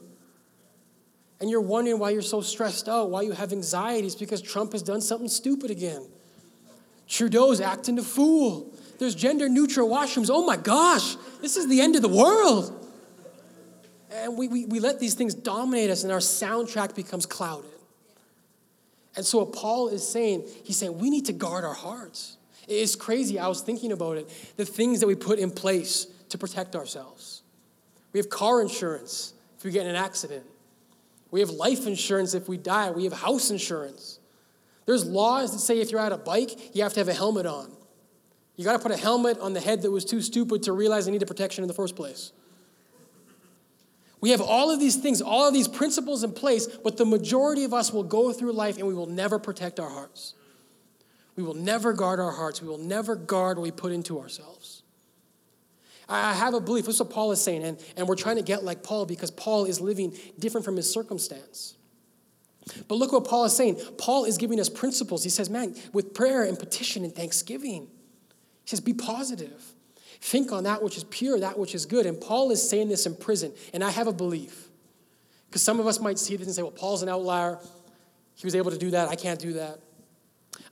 [1.45, 4.83] And you're wondering why you're so stressed out, why you have anxieties because Trump has
[4.83, 6.03] done something stupid again.
[7.07, 8.73] Trudeau's acting a fool.
[8.99, 10.31] There's gender neutral washrooms.
[10.33, 12.89] Oh my gosh, this is the end of the world.
[14.11, 17.69] And we, we, we let these things dominate us, and our soundtrack becomes clouded.
[19.15, 22.39] And so, what Paul is saying, he's saying we need to guard our hearts.
[22.69, 23.39] It's crazy.
[23.39, 24.31] I was thinking about it.
[24.57, 27.43] The things that we put in place to protect ourselves.
[28.15, 30.47] We have car insurance if we get in an accident.
[31.35, 32.93] We have life insurance if we die.
[32.93, 34.21] We have house insurance.
[34.87, 37.45] There's laws that say if you're on a bike, you have to have a helmet
[37.45, 37.73] on.
[38.55, 41.07] You got to put a helmet on the head that was too stupid to realize
[41.07, 42.31] they needed protection in the first place.
[44.21, 47.65] We have all of these things, all of these principles in place, but the majority
[47.65, 50.35] of us will go through life and we will never protect our hearts.
[51.35, 52.63] We will never guard our hearts.
[52.63, 54.84] We will never guard what we put into ourselves.
[56.09, 58.43] I have a belief, this is what Paul is saying, and, and we're trying to
[58.43, 61.77] get like Paul because Paul is living different from his circumstance.
[62.89, 63.81] But look what Paul is saying.
[63.99, 65.23] Paul is giving us principles.
[65.23, 67.89] He says, man, with prayer and petition and thanksgiving,
[68.65, 69.63] he says, be positive.
[70.21, 72.07] Think on that which is pure, that which is good.
[72.07, 73.53] And Paul is saying this in prison.
[73.75, 74.69] And I have a belief.
[75.49, 77.59] Because some of us might see this and say, well, Paul's an outlier.
[78.35, 79.09] He was able to do that.
[79.11, 79.81] I can't do that.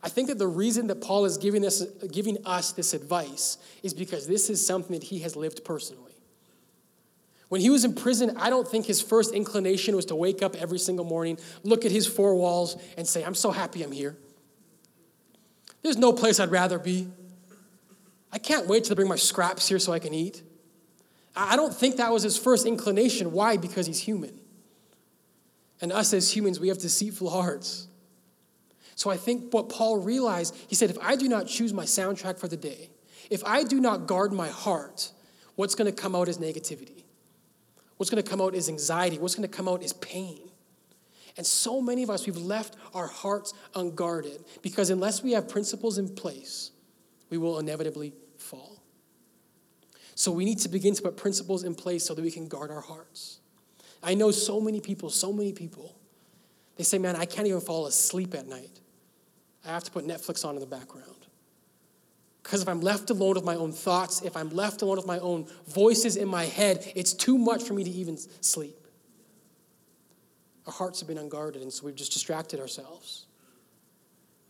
[0.01, 3.93] I think that the reason that Paul is giving, this, giving us this advice is
[3.93, 6.13] because this is something that he has lived personally.
[7.49, 10.55] When he was in prison, I don't think his first inclination was to wake up
[10.55, 14.17] every single morning, look at his four walls, and say, I'm so happy I'm here.
[15.83, 17.07] There's no place I'd rather be.
[18.31, 20.41] I can't wait they bring my scraps here so I can eat.
[21.35, 23.31] I don't think that was his first inclination.
[23.31, 23.57] Why?
[23.57, 24.39] Because he's human.
[25.81, 27.87] And us as humans, we have deceitful hearts.
[28.95, 32.39] So I think what Paul realized, he said, if I do not choose my soundtrack
[32.39, 32.89] for the day,
[33.29, 35.11] if I do not guard my heart,
[35.55, 37.03] what's going to come out is negativity.
[37.97, 39.17] What's going to come out is anxiety.
[39.17, 40.39] What's going to come out is pain.
[41.37, 45.97] And so many of us, we've left our hearts unguarded because unless we have principles
[45.97, 46.71] in place,
[47.29, 48.83] we will inevitably fall.
[50.15, 52.69] So we need to begin to put principles in place so that we can guard
[52.69, 53.39] our hearts.
[54.03, 55.95] I know so many people, so many people,
[56.75, 58.79] they say, man, I can't even fall asleep at night.
[59.65, 61.27] I have to put Netflix on in the background.
[62.43, 65.19] Because if I'm left alone with my own thoughts, if I'm left alone with my
[65.19, 68.75] own voices in my head, it's too much for me to even sleep.
[70.67, 73.25] Our hearts have been unguarded, and so we've just distracted ourselves.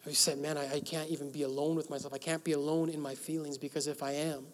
[0.06, 2.14] We said, man, I, I can't even be alone with myself.
[2.14, 4.46] I can't be alone in my feelings because if I am,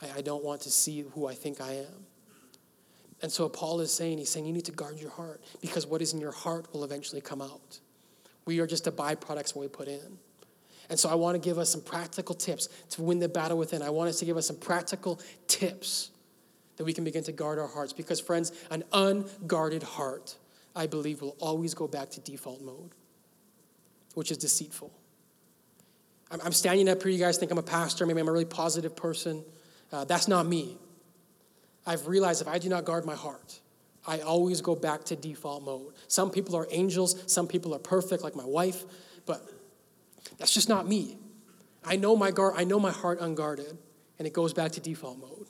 [0.00, 2.06] I, I don't want to see who I think I am.
[3.22, 6.02] And so Paul is saying, he's saying you need to guard your heart because what
[6.02, 7.80] is in your heart will eventually come out.
[8.46, 10.18] We are just a byproduct of what we put in.
[10.90, 13.82] And so I want to give us some practical tips to win the battle within.
[13.82, 16.10] I want us to give us some practical tips
[16.76, 17.92] that we can begin to guard our hearts.
[17.92, 20.36] Because, friends, an unguarded heart,
[20.76, 22.90] I believe, will always go back to default mode,
[24.14, 24.92] which is deceitful.
[26.30, 28.96] I'm standing up here, you guys think I'm a pastor, maybe I'm a really positive
[28.96, 29.44] person.
[29.92, 30.76] Uh, that's not me.
[31.86, 33.60] I've realized if I do not guard my heart,
[34.06, 35.94] I always go back to default mode.
[36.08, 38.84] Some people are angels, some people are perfect, like my wife,
[39.26, 39.42] but
[40.38, 41.16] that's just not me.
[41.84, 43.76] I know my guard, I know my heart unguarded,
[44.18, 45.46] and it goes back to default mode.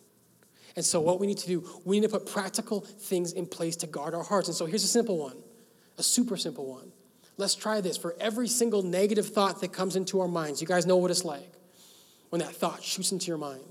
[0.76, 3.76] And so, what we need to do, we need to put practical things in place
[3.76, 4.48] to guard our hearts.
[4.48, 5.36] And so, here's a simple one,
[5.98, 6.90] a super simple one.
[7.36, 7.96] Let's try this.
[7.96, 11.24] For every single negative thought that comes into our minds, you guys know what it's
[11.24, 11.52] like
[12.30, 13.62] when that thought shoots into your mind.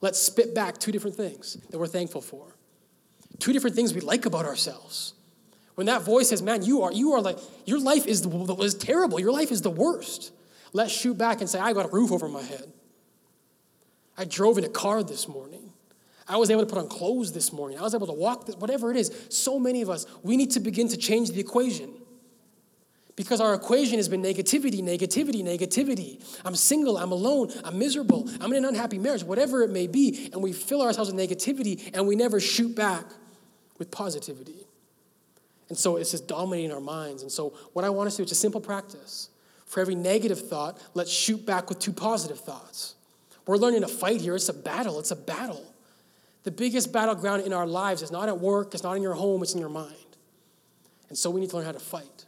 [0.00, 2.54] Let's spit back two different things that we're thankful for
[3.38, 5.14] two different things we like about ourselves.
[5.74, 9.20] When that voice says, man, you are, you are like, your life is, is terrible.
[9.20, 10.32] Your life is the worst.
[10.72, 12.72] Let's shoot back and say, I got a roof over my head.
[14.16, 15.72] I drove in a car this morning.
[16.26, 17.78] I was able to put on clothes this morning.
[17.78, 19.28] I was able to walk, this, whatever it is.
[19.30, 21.94] So many of us, we need to begin to change the equation.
[23.14, 26.20] Because our equation has been negativity, negativity, negativity.
[26.44, 30.28] I'm single, I'm alone, I'm miserable, I'm in an unhappy marriage, whatever it may be.
[30.32, 33.04] And we fill ourselves with negativity and we never shoot back
[33.78, 34.66] with positivity.
[35.68, 37.22] And so it's just dominating our minds.
[37.22, 39.28] And so, what I want us to do, it's a simple practice.
[39.66, 42.94] For every negative thought, let's shoot back with two positive thoughts.
[43.46, 44.34] We're learning to fight here.
[44.34, 44.98] It's a battle.
[44.98, 45.74] It's a battle.
[46.44, 49.42] The biggest battleground in our lives is not at work, it's not in your home,
[49.42, 49.94] it's in your mind.
[51.08, 52.24] And so we need to learn how to fight.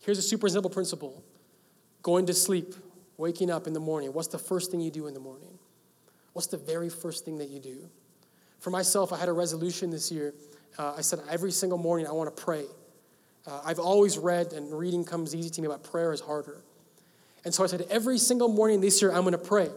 [0.00, 1.22] Here's a super simple principle
[2.02, 2.74] going to sleep,
[3.16, 4.12] waking up in the morning.
[4.12, 5.58] What's the first thing you do in the morning?
[6.32, 7.88] What's the very first thing that you do?
[8.60, 10.34] For myself, I had a resolution this year.
[10.78, 12.64] Uh, I said every single morning I want to pray.
[13.46, 16.62] Uh, I've always read, and reading comes easy to me, but prayer is harder.
[17.44, 19.70] And so I said every single morning this year I'm going to pray.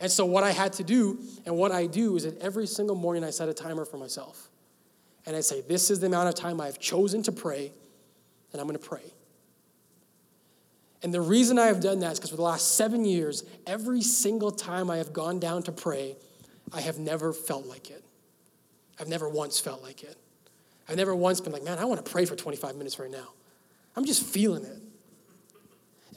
[0.00, 2.96] And so what I had to do, and what I do, is that every single
[2.96, 4.48] morning I set a timer for myself.
[5.26, 7.70] And I say, This is the amount of time I've chosen to pray,
[8.52, 9.12] and I'm going to pray.
[11.02, 14.00] And the reason I have done that is because for the last seven years, every
[14.00, 16.16] single time I have gone down to pray,
[16.72, 18.04] I have never felt like it.
[18.98, 20.16] I've never once felt like it.
[20.88, 23.28] I've never once been like, man, I want to pray for 25 minutes right now.
[23.96, 24.82] I'm just feeling it.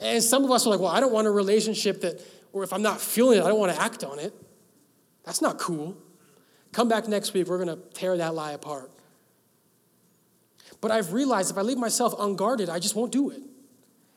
[0.00, 2.20] And some of us are like, well, I don't want a relationship that,
[2.52, 4.32] or if I'm not feeling it, I don't want to act on it.
[5.24, 5.96] That's not cool.
[6.72, 8.90] Come back next week, we're going to tear that lie apart.
[10.80, 13.42] But I've realized if I leave myself unguarded, I just won't do it.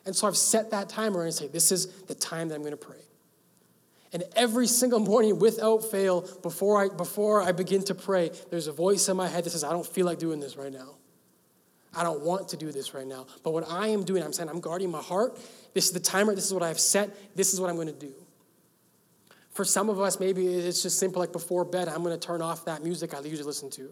[0.05, 2.71] And so I've set that timer and say, this is the time that I'm going
[2.71, 2.97] to pray.
[4.13, 8.73] And every single morning, without fail, before I, before I begin to pray, there's a
[8.73, 10.95] voice in my head that says, I don't feel like doing this right now.
[11.95, 13.25] I don't want to do this right now.
[13.43, 15.39] But what I am doing, I'm saying, I'm guarding my heart.
[15.73, 16.35] This is the timer.
[16.35, 17.35] This is what I have set.
[17.35, 18.13] This is what I'm going to do.
[19.51, 22.41] For some of us, maybe it's just simple, like before bed, I'm going to turn
[22.41, 23.89] off that music I usually listen to.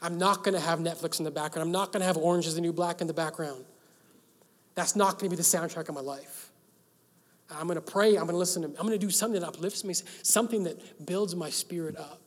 [0.00, 1.68] I'm not going to have Netflix in the background.
[1.68, 3.64] I'm not going to have Orange is the New Black in the background.
[4.74, 6.51] That's not going to be the soundtrack of my life.
[7.54, 8.10] I'm going to pray.
[8.10, 11.06] I'm going to listen to, I'm going to do something that uplifts me, something that
[11.06, 12.20] builds my spirit up.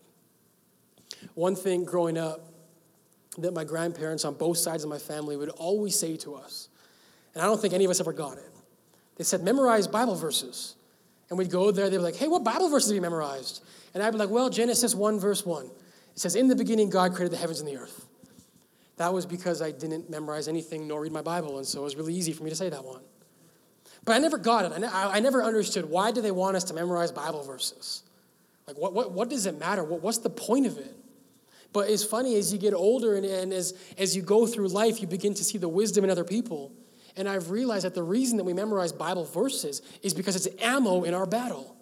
[1.34, 2.52] One thing growing up
[3.38, 6.70] that my grandparents on both sides of my family would always say to us,
[7.34, 8.50] and I don't think any of us ever got it.
[9.18, 10.76] They said, memorize Bible verses.
[11.30, 13.64] And we'd go there, they'd be like, hey, what Bible verses have you memorized?
[13.94, 15.66] And I'd be like, well, Genesis 1, verse 1.
[15.66, 15.72] It
[16.20, 18.06] says, In the beginning, God created the heavens and the earth.
[18.98, 21.96] That was because I didn't memorize anything nor read my Bible, and so it was
[21.98, 23.02] really easy for me to say that one.
[24.06, 24.72] But I never got it.
[24.72, 28.04] I, ne- I never understood why do they want us to memorize Bible verses?
[28.68, 29.84] Like, what, what, what does it matter?
[29.84, 30.96] What, what's the point of it?
[31.74, 35.02] But it's funny, as you get older and, and as, as you go through life,
[35.02, 36.72] you begin to see the wisdom in other people.
[37.18, 41.04] And I've realized that the reason that we memorize Bible verses is because it's ammo
[41.04, 41.76] in our battle,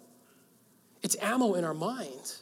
[1.02, 2.34] it's ammo in our mind.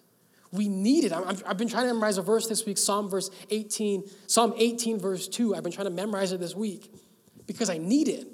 [0.53, 1.13] We need it.
[1.13, 4.99] i have been trying to memorize a verse this week, Psalm verse 18, Psalm 18,
[4.99, 5.55] verse 2.
[5.55, 6.93] I've been trying to memorize it this week
[7.47, 8.27] because I need it.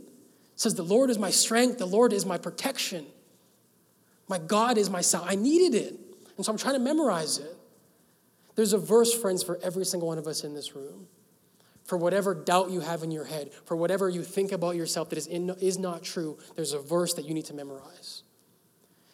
[0.58, 3.06] Says, The Lord is my strength, the Lord is my protection.
[4.28, 5.30] My God is my sound.
[5.30, 5.98] I needed it.
[6.36, 7.56] And so I'm trying to memorize it.
[8.56, 11.06] There's a verse, friends, for every single one of us in this room.
[11.84, 15.16] For whatever doubt you have in your head, for whatever you think about yourself that
[15.16, 18.24] is, in, is not true, there's a verse that you need to memorize.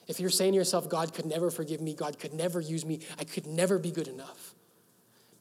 [0.09, 3.01] If you're saying to yourself, God could never forgive me, God could never use me,
[3.19, 4.55] I could never be good enough,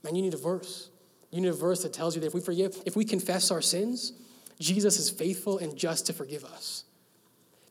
[0.03, 0.89] man, you need a verse.
[1.31, 3.61] You need a verse that tells you that if we forgive, if we confess our
[3.61, 4.13] sins,
[4.59, 6.83] Jesus is faithful and just to forgive us.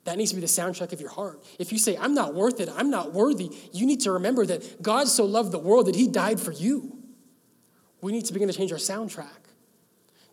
[0.05, 1.43] That needs to be the soundtrack of your heart.
[1.59, 4.83] If you say, I'm not worth it, I'm not worthy, you need to remember that
[4.83, 6.97] God so loved the world that he died for you.
[8.01, 9.29] We need to begin to change our soundtrack.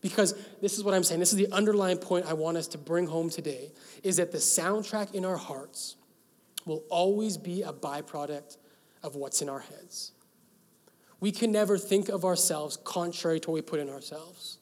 [0.01, 2.77] Because this is what I'm saying, this is the underlying point I want us to
[2.77, 5.97] bring home today is that the soundtrack in our hearts
[6.65, 8.57] will always be a byproduct
[9.03, 10.13] of what's in our heads.
[11.19, 14.57] We can never think of ourselves contrary to what we put in ourselves.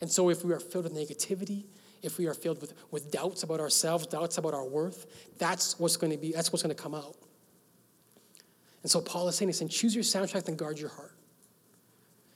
[0.00, 1.64] And so, if we are filled with negativity,
[2.02, 5.06] if we are filled with, with doubts about ourselves, doubts about our worth,
[5.38, 7.16] that's what's going to be, that's what's going to come out.
[8.82, 11.16] And so Paul is saying, he's saying, choose your soundtrack and guard your heart.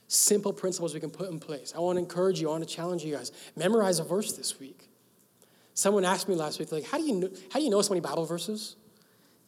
[0.07, 1.75] Simple principles we can put in place.
[1.77, 3.31] I want to encourage you, I want to challenge you guys.
[3.55, 4.88] Memorize a verse this week.
[5.75, 7.90] Someone asked me last week, like, how do you know, how do you know so
[7.90, 8.77] many Bible verses?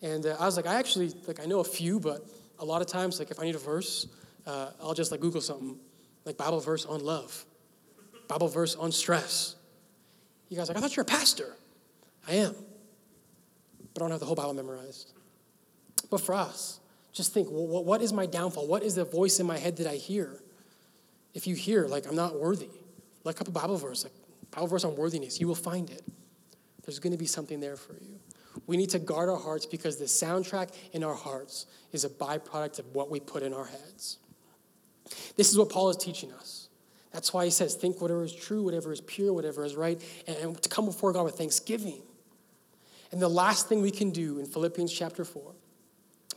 [0.03, 2.83] And uh, I was like, I actually, like, I know a few, but a lot
[2.83, 4.07] of times, like, if I need a verse,
[4.47, 5.79] uh, I'll just, like, Google something,
[6.27, 7.47] like Bible verse on love,
[8.31, 9.57] Bible verse on stress.
[10.49, 11.57] You guys like, I thought you're a pastor.
[12.29, 12.55] I am.
[13.93, 15.13] But I don't have the whole Bible memorized.
[16.11, 16.79] But for us,
[17.13, 18.69] just think, what is my downfall?
[18.69, 20.41] What is the voice in my head that I hear?
[21.35, 22.71] If you hear, like, I'm not worthy,
[23.25, 24.13] look up a Bible verse, like
[24.53, 26.05] Bible verse on worthiness, you will find it.
[26.85, 28.21] There's going to be something there for you.
[28.69, 32.79] We need to guard our hearts because the soundtrack in our hearts is a byproduct
[32.79, 34.19] of what we put in our heads.
[35.37, 36.60] This is what Paul is teaching us.
[37.13, 40.61] That's why he says, think whatever is true, whatever is pure, whatever is right, and
[40.63, 42.03] to come before God with thanksgiving.
[43.11, 45.53] And the last thing we can do in Philippians chapter 4,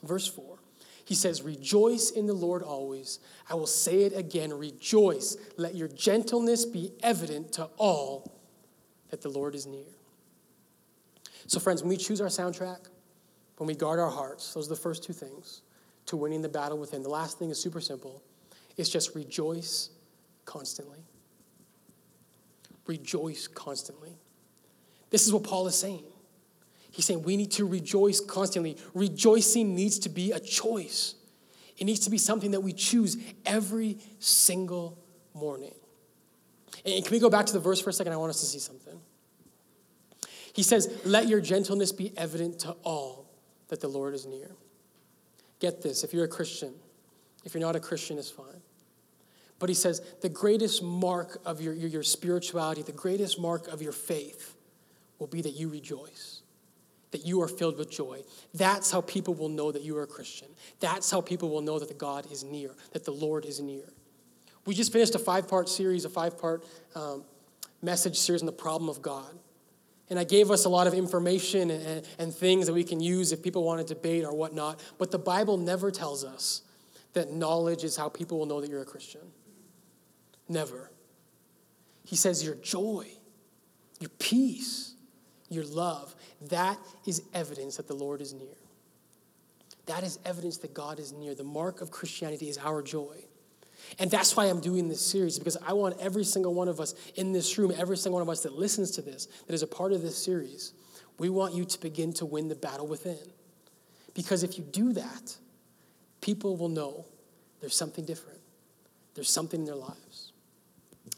[0.02, 0.58] verse 4,
[1.06, 3.20] he says, Rejoice in the Lord always.
[3.50, 5.38] I will say it again, rejoice.
[5.58, 8.40] Let your gentleness be evident to all
[9.10, 9.86] that the Lord is near.
[11.46, 12.88] So, friends, when we choose our soundtrack,
[13.58, 15.62] when we guard our hearts, those are the first two things
[16.08, 17.04] to winning the battle within.
[17.04, 18.24] The last thing is super simple
[18.76, 19.90] it's just rejoice
[20.46, 21.00] constantly.
[22.86, 24.18] Rejoice constantly.
[25.10, 26.04] This is what Paul is saying.
[26.92, 28.78] He's saying we need to rejoice constantly.
[28.94, 31.16] Rejoicing needs to be a choice,
[31.78, 35.00] it needs to be something that we choose every single
[35.34, 35.74] morning.
[36.86, 38.14] And can we go back to the verse for a second?
[38.14, 39.00] I want us to see something.
[40.54, 43.30] He says, Let your gentleness be evident to all
[43.70, 44.52] that the Lord is near.
[45.60, 46.74] Get this if you're a Christian,
[47.44, 48.62] if you're not a Christian, it's fine.
[49.64, 53.82] But he says, the greatest mark of your, your, your, spirituality, the greatest mark of
[53.82, 54.58] your faith
[55.20, 56.42] will be that you rejoice,
[57.12, 58.24] that you are filled with joy.
[58.54, 60.50] That's how people will know that you are a Christian.
[60.82, 63.86] That's how people will know that the God is near, that the Lord is near.
[64.66, 67.24] We just finished a five part series, a five part um,
[67.82, 69.34] message series on the problem of God.
[70.10, 73.32] And I gave us a lot of information and, and things that we can use
[73.32, 74.82] if people want to debate or whatnot.
[74.98, 76.64] But the Bible never tells us
[77.14, 79.22] that knowledge is how people will know that you're a Christian.
[80.54, 80.92] Never.
[82.06, 83.08] He says, Your joy,
[84.00, 84.94] your peace,
[85.50, 86.16] your love,
[86.50, 86.78] that
[87.08, 88.56] is evidence that the Lord is near.
[89.88, 91.34] That is evidence that God is near.
[91.34, 93.18] The mark of Christianity is our joy.
[94.00, 96.94] And that's why I'm doing this series, because I want every single one of us
[97.16, 99.68] in this room, every single one of us that listens to this, that is a
[99.68, 100.74] part of this series,
[101.18, 103.20] we want you to begin to win the battle within.
[104.14, 105.36] Because if you do that,
[106.22, 107.06] people will know
[107.60, 108.40] there's something different,
[109.16, 110.03] there's something in their lives.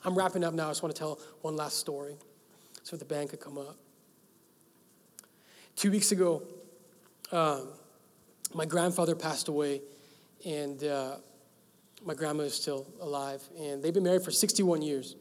[0.05, 0.67] I'm wrapping up now.
[0.67, 2.15] I just want to tell one last story
[2.83, 3.75] so the band could come up.
[5.75, 6.43] Two weeks ago,
[7.31, 7.69] um,
[8.53, 9.81] my grandfather passed away,
[10.45, 11.15] and uh,
[12.05, 15.15] my grandma is still alive, and they've been married for 61 years.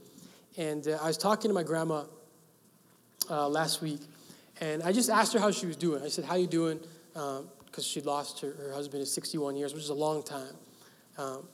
[0.59, 2.05] And uh, I was talking to my grandma
[3.31, 4.01] uh, last week,
[4.61, 6.03] and I just asked her how she was doing.
[6.03, 6.79] I said, "How you doing?"
[7.15, 10.55] Because um, she lost her, her, husband in 61 years, which is a long time.
[11.17, 11.49] Um,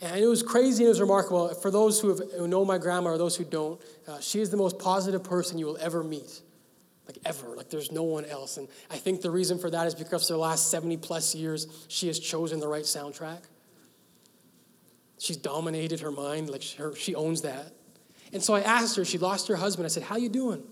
[0.00, 1.48] and it was crazy and it was remarkable.
[1.54, 4.50] For those who, have, who know my grandma or those who don't, uh, she is
[4.50, 6.40] the most positive person you will ever meet.
[7.06, 7.48] Like, ever.
[7.56, 8.56] Like, there's no one else.
[8.56, 11.86] And I think the reason for that is because for the last 70 plus years,
[11.88, 13.42] she has chosen the right soundtrack.
[15.18, 17.72] She's dominated her mind, like her, she owns that.
[18.32, 19.86] And so I asked her, she lost her husband.
[19.86, 20.62] I said, How you doing?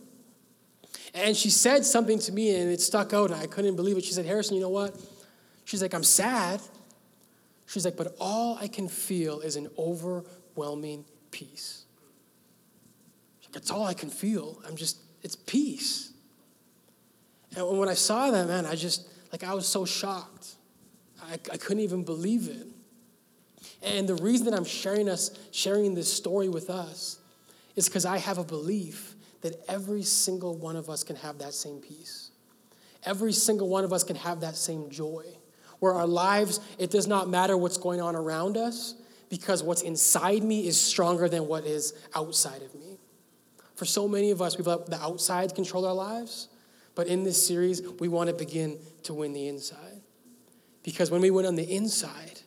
[1.15, 4.05] And she said something to me and it stuck out and I couldn't believe it.
[4.05, 5.01] She said, Harrison, you know what?
[5.65, 6.61] She's like, I'm sad.
[7.67, 11.85] She's like, but all I can feel is an overwhelming peace.
[13.43, 14.61] Like, That's all I can feel.
[14.67, 16.13] I'm just, it's peace.
[17.57, 20.57] And when I saw that, man, I just, like, I was so shocked.
[21.23, 22.67] I, I couldn't even believe it.
[23.83, 27.19] And the reason that I'm sharing us, sharing this story with us,
[27.77, 31.53] is because I have a belief that every single one of us can have that
[31.53, 32.31] same peace.
[33.05, 35.25] Every single one of us can have that same joy.
[35.85, 38.95] Where our lives, it does not matter what's going on around us,
[39.29, 42.97] because what's inside me is stronger than what is outside of me.
[43.77, 46.49] For so many of us, we've let the outside control our lives,
[46.95, 50.01] but in this series, we want to begin to win the inside.
[50.83, 52.41] Because when we win on the inside,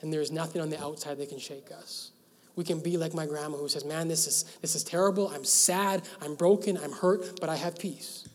[0.00, 2.12] then there is nothing on the outside that can shake us.
[2.54, 5.28] We can be like my grandma who says, Man, this is, this is terrible.
[5.28, 6.08] I'm sad.
[6.22, 6.78] I'm broken.
[6.78, 8.26] I'm hurt, but I have peace.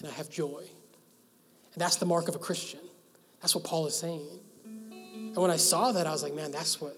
[0.00, 0.64] And I have joy.
[1.72, 2.80] And that's the mark of a Christian.
[3.40, 4.26] That's what Paul is saying.
[4.64, 6.96] And when I saw that, I was like, Man, that's what,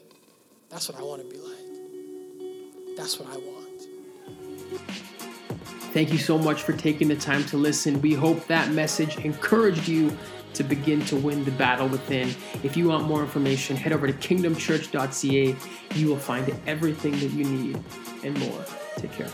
[0.71, 2.97] that's what I want to be like.
[2.97, 3.59] That's what I want.
[5.93, 8.01] Thank you so much for taking the time to listen.
[8.03, 10.17] We hope that message encouraged you
[10.55, 12.29] to begin to win the battle within.
[12.63, 15.57] If you want more information, head over to kingdomchurch.ca.
[15.95, 17.83] You will find everything that you need
[18.25, 18.65] and more.
[18.97, 19.29] Take care.